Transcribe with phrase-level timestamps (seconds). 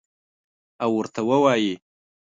[0.83, 1.73] او ورته ووایي: